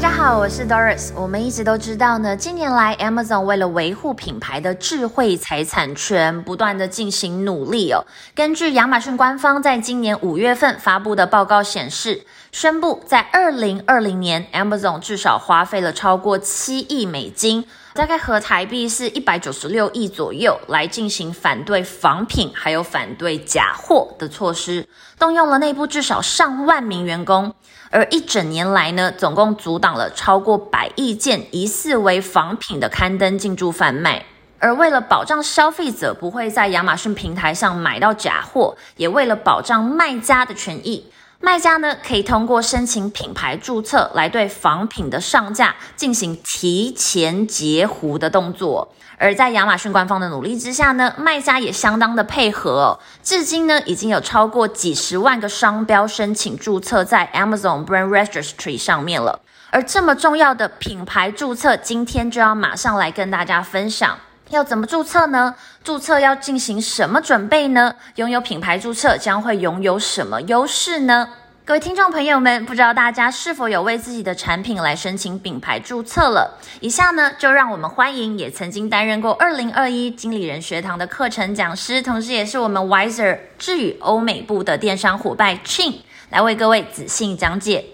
[0.00, 1.10] 大家好，我是 Doris。
[1.14, 8.06] 我们一直都知道呢，近年来 Amazon 为了维护品牌的智慧财产权，不断的进行努力哦。
[8.34, 17.66] 根据亚马逊官方在今年五月份发布的报告显示，宣布在二零二零年，Amazon 至少花费了超过七亿美金。
[17.92, 24.86] 大概和台币是一百九十六亿左右，来进行反对仿品还有反对假货的措施，
[25.18, 27.52] 动用了内部至少上万名员工，
[27.90, 34.24] 而一整年来呢，总共阻挡了超过百亿件疑似为仿品的刊登进驻贩卖。
[34.60, 41.10] 而为了保障消费者不会在亚马逊平台上买到假货，也为了保障卖家的权益。
[41.42, 48.92] 卖家呢，可以通过申请品牌注册来对仿品的上架进行提前截胡的动作。
[49.16, 53.00] 而在亚马逊官方的努力之下呢，卖家也相当的配合哦。
[53.22, 59.40] 至今呢，已经有超过几十万个商标申请注册在 Amazon Brand Registry 上面了。
[59.70, 64.18] 而这么重要的品牌注册，今天就要马上来跟大家分享。
[64.50, 65.54] 要怎么注册呢？
[65.84, 67.94] 注册要进行什么准备呢？
[68.16, 71.28] 拥有品牌注册将会拥有什么优势呢？
[71.64, 76.58] 各位听众朋友们，不知道大家是否有为自己的产品来申请品牌注册了？
[76.80, 85.94] 以下呢，就让我们欢迎也曾经担任过二零二一经理人学堂的课程讲师，同时也是我们 Wiser 智宇欧美部的电商伙伴 Chin
[86.28, 87.84] 来为各位仔细讲解。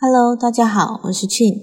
[0.00, 1.60] Hello，大家好，我是 Chin，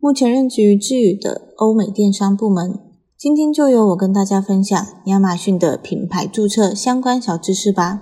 [0.00, 2.89] 目前任职于智宇的欧美电商部门。
[3.20, 8.00] 今天就由我跟大家分享亚马逊的品牌注册相关小知识吧。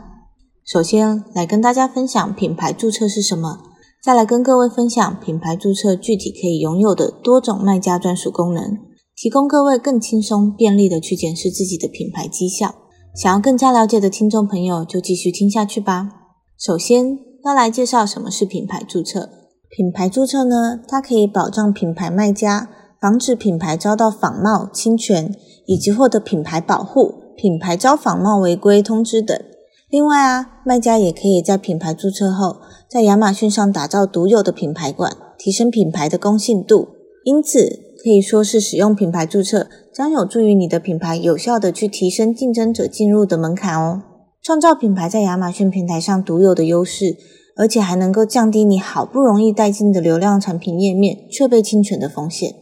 [0.65, 3.59] 首先来跟大家分享品牌注册是什么，
[4.01, 8.79] 再来跟各位分享品牌注册具体可以拥有的多种卖家专属功能，
[9.17, 12.77] 提供各位更轻松便利的去检视自己的品牌绩效。
[13.17, 16.11] 想要更加了解的听众朋友就继续听下去吧。
[16.57, 19.29] 首先要来介绍什么是品牌注册。
[19.69, 22.71] 品牌注册呢，它可以保障品牌卖家。
[23.01, 25.33] 防止品牌遭到仿冒侵权，
[25.67, 29.41] 以及获得品牌保护、品牌遭仿冒违规通知等。
[29.89, 32.57] 另外啊，卖家也可以在品牌注册后，
[32.91, 36.89] 在亚马逊上打造独有的品牌馆，提升品牌的公信度。
[37.25, 44.03] 因此，可以说是使用品牌注册，将有助于你的品牌有效的去提升竞争者进入的门槛哦，
[44.43, 47.17] 创造品牌在亚马逊平台上独有的优势，
[47.57, 52.55] 而且还能够降低你好不容易带进的流量产品页面却被侵权的风险。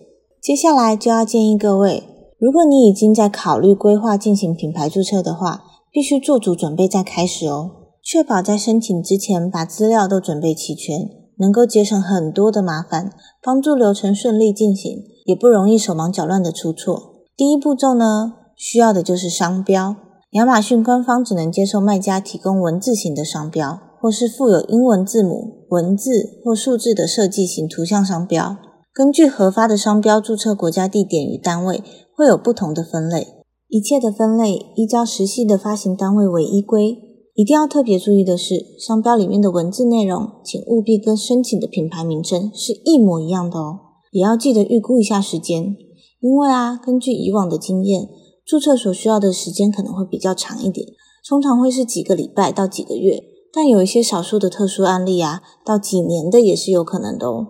[0.46, 2.04] 接下来就要建议各位，
[2.38, 13.10] 如果你已经在考虑规划进行品牌注册的话，必须做足准备再开始哦，确保在申请之前把资料都准备齐全，能够节省很多的麻烦，
[13.42, 17.24] 帮助流程顺利进行，也不容易手忙脚乱的出错。
[17.36, 19.96] 第一步骤呢，需要的就是商标。
[20.34, 28.56] 亚马逊官方只能接受卖家提供文字型的商标，或是附有英文字母、文字或数字的设计型图像商标。
[28.96, 31.82] 根据核发的商标注册国家地点与单位，
[32.14, 33.26] 会有不同的分类。
[33.68, 36.96] 一切的分类依照实际的发行单位为依归。
[37.34, 43.80] 一定要特别注意的是，商标里面的文字内容，请务必跟申请的品牌名称是一模一样的哦。
[44.12, 45.76] 也要记得预估一下时间，
[46.22, 48.08] 因为啊，根据以往的经验，
[48.46, 50.88] 注册所需要的时间可能会比较长一点，
[51.28, 53.22] 通常会是几个礼拜到几个月。
[53.52, 57.48] 但有一些少数的特殊案例啊，到几年的也是有可能的哦。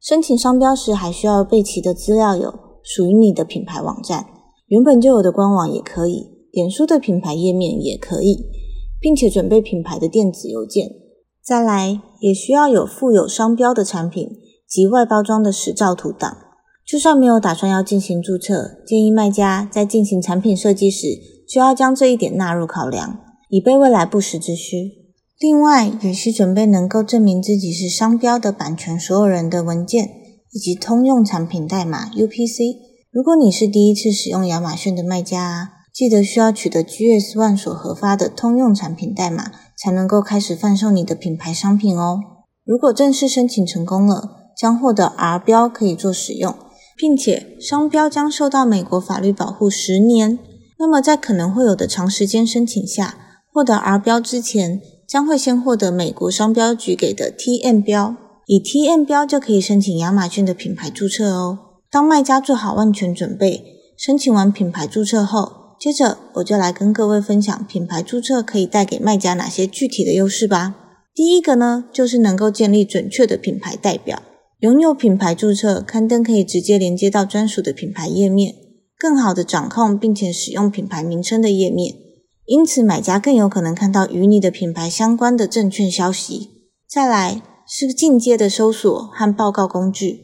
[0.00, 4.26] 申请商标时，还需要备齐的资料有属于你的品牌网站，
[4.68, 8.46] 原本就有的官网也可以，脸书的品牌页面也可以，
[9.00, 10.88] 并且准备品牌的电子邮件。
[11.42, 14.28] 再来，也需要有附有商标的产品
[14.68, 16.36] 及外包装的实照图档。
[16.86, 21.06] 就算没有打算要进行注册，建议卖家在进行产品设计时，
[21.46, 23.18] 就要将这一点纳入考量，
[23.50, 25.07] 以备未来不时之需。
[25.40, 30.10] 另外，也需准备能够证明自己是商标的版权所有人的文件，
[30.50, 32.76] 以及通用产品代码 UPC。
[33.12, 42.18] 如果你是第一次使用亚马逊的卖家啊，记得需要取得 GS One 所核发的通用产品代码，才能够开始贩售你的品牌商品哦。
[42.64, 46.52] 如果正式申请成功了，将获得 R 标可以做使用，
[46.96, 50.40] 并且商标将受到美国法律保护十年。
[50.80, 53.16] 那么在可能会有的长时间申请下，
[53.52, 58.14] 获得 R 标之前，将会先获得美国商标局给的 TM 标，
[58.44, 61.58] 以 TM 标就可以申请亚马逊的品牌注册哦。
[61.90, 63.64] 当卖家做好万全准备，
[63.96, 70.74] 申请完品牌注册后，接着我就来跟各位分享品牌注册可以带给卖家哪些具体的优势吧。
[71.14, 74.22] 第一个呢，就是能够建立准确的品牌代表。
[74.60, 78.54] 拥有品牌注册，刊登可以直接连接到专属的品牌页面，
[78.98, 81.94] 更好的掌控并且使用品牌名称的页面。
[82.48, 86.48] 因此，买家更有可能看到与你的品牌相关的证券消息。
[86.88, 90.20] 再来是进阶的搜索和报告工具。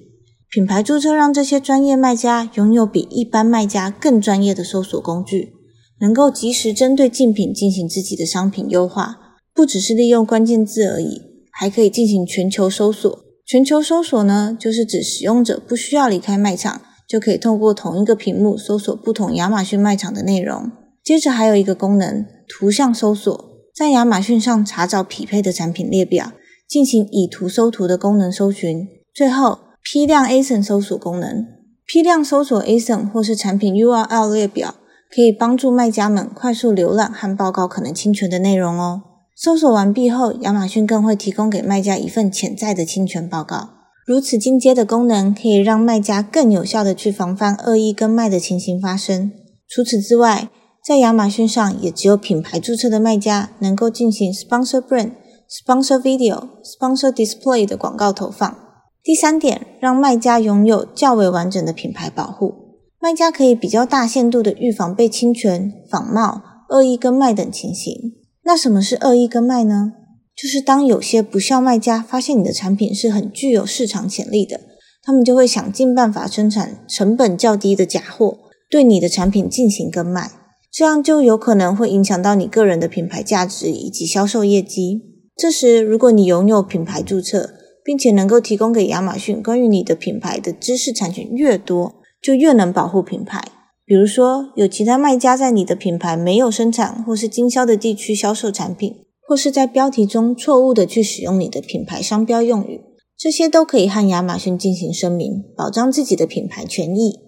[0.50, 5.53] 品牌注册让这些专业卖家拥有比一般卖家更专业的搜索工具，
[6.00, 9.37] 能够及时针对竞品进行自己的商品优化。
[9.53, 11.21] 不只是利用关键字而已，
[11.53, 13.19] 还可以进行全球搜索。
[13.44, 20.73] 全球搜索呢，就是指使用者不需要离开卖场，就可以透过同一个屏幕搜索不同亚马逊卖场的内容。
[21.04, 23.44] 接着还有一个功能，图像搜索，
[23.76, 26.32] 在亚马逊上查找匹配的产品列表，
[26.66, 28.88] 进行以图搜图的功能搜寻。
[29.14, 29.58] 最后。
[29.86, 31.46] 批量 ASIN 搜索功能，
[31.86, 34.76] 批量搜索 ASIN 或是产品 URL 列表，
[35.14, 39.02] 可以帮助卖家们快速浏览和报告可能侵权的内容哦。
[39.36, 43.74] 搜索完毕后，亚马逊更会提供给卖家一份潜在的侵权报告。
[44.06, 49.30] 如此进阶的功能，可以让卖家更有效的去防范恶意跟卖的情形发生。
[49.68, 50.48] 除此之外，
[50.84, 55.12] 在亚马逊上，也只有品牌注册的卖家能够进行 Sponsor Brand、
[55.48, 58.54] Sponsor Video、Sponsor Display 的广告投放。
[59.02, 62.52] 第三点，让卖家拥有较为完整的品牌保护。
[63.00, 68.12] 卖家可以比较大限度的预防被侵权、仿冒、恶意跟卖等情形。
[68.42, 69.92] 那什么是恶意跟卖呢？
[70.37, 74.60] 就是当有些不孝卖家发现你的产品是很具有市场潜力的，
[75.02, 78.37] 他们就会想尽办法生产成本较低的假货，
[78.70, 80.30] 对你的产品进行跟卖，
[80.75, 85.03] 这样就有可能会影响到你个人的品牌价值以及销售业绩。
[85.37, 87.50] 这时，如果你拥有品牌注册，
[87.85, 93.41] 并且能够提供给亚马逊关于你的品牌的知识产权越多，就越能保护品牌。
[93.85, 98.97] 比如说，有其他卖家在你的品牌没有生产或是经销的地区销售产品，
[99.29, 102.81] 或是在标题中错误的去使用你的品牌商标用语，
[103.17, 107.21] 这些都可以和亚马逊进行声明，保障自己的品牌权益。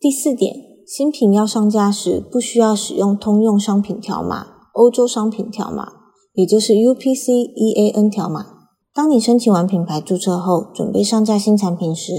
[0.00, 0.54] 第四点，
[0.88, 5.92] 新品要上架时，不需要使用通用商品条码、欧洲商品条码，
[6.32, 8.46] 也就是 UPC EAN 条码。
[8.94, 12.12] 当你申请完品牌注册后，准备上架新产品时，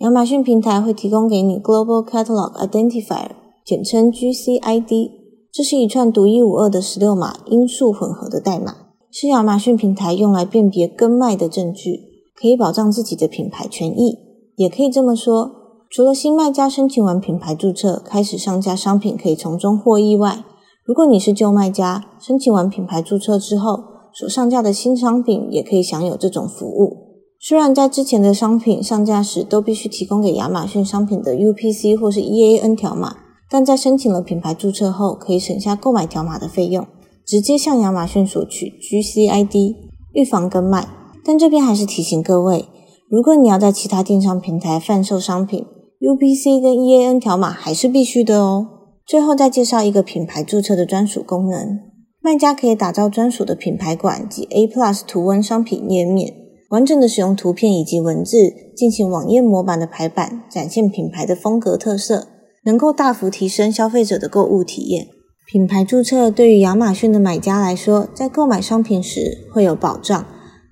[0.00, 3.30] 亚马逊平台会提供给你 Global Catalog Identifier，
[3.64, 5.10] 简称 GCID。
[5.50, 8.76] 这是一串独一无二的十六码因数混合的代码，
[9.10, 12.00] 是亚马逊平台用来辨别跟卖的证据，
[12.34, 14.18] 可以保障自己的品牌权益。
[14.56, 15.61] 也可以这么说，
[15.94, 20.42] 除了新卖家申请完品牌注册开始上架商品可以从中获益外，
[20.86, 23.78] 如果你是旧卖家，申请完品牌注册之后，
[24.14, 26.96] 所上架的新商品也可以享有这种服务。
[27.38, 33.18] 虽然在之前的商品上架时都必须提供给亚马逊商品的 UPC 或是 EAN 条码，
[33.50, 36.86] 但在申请了品牌注册后，可以省下购买条码的费用，
[37.26, 39.74] 直接向亚马逊索取 GCID，
[40.14, 40.88] 预防跟卖。
[41.22, 42.64] 但这边还是提醒各位，
[43.10, 45.66] 如果你要在其他电商平台贩售商品
[46.02, 48.66] ，UPC 跟 EAN 条码还是必须的哦。
[49.06, 51.78] 最后再介绍一个品牌注册的专属功能。
[52.20, 56.32] 卖家可以打造专属的品牌馆及 A Plus 图文商品页面，
[56.70, 62.28] 完整的使用图片以及文字进行网页模板的排版，展现品牌的风格特色，
[62.64, 65.08] 能够大幅提升消费者的购物体验。
[65.46, 70.24] 品牌注册对于亚马逊的买家来说，在购买商品时会有保障，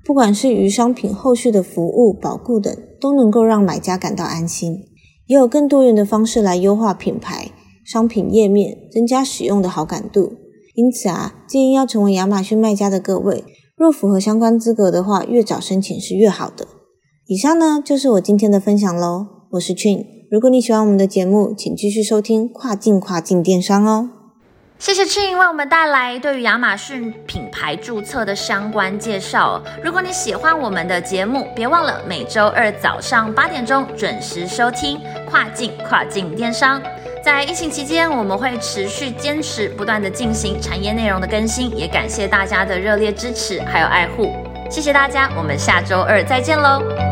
[0.04, 4.84] 不管是于商品后续的服务、保固等，都能够让买家感到安心。
[5.30, 7.52] 也有更多元的方式来优化品牌
[7.84, 10.32] 商品页面，增加使用的好感度。
[10.74, 13.44] 因此啊，建议要成为亚马逊卖家的各位，
[13.76, 16.66] 若符合相关资格的话，越早申请是越好的。
[17.28, 20.04] 以上呢就是我今天的分享喽，我是 Chin。
[20.32, 24.19] 如果你喜欢我们的节目，请继续收听跨境跨境电商哦。
[24.80, 29.62] 谢谢 Chin 为我们带来对于亚马逊品牌注册的相关介绍。
[29.84, 36.80] 如果你喜欢我们的节目，别忘了每周二早上八点钟准时收听跨境跨境电商。
[37.22, 44.34] 在疫情期间，我们会持续坚持不断的进行产业内容的更新，也感谢大家的热烈支持还有爱护，
[44.70, 47.09] 谢谢大家，我们下周二再见喽。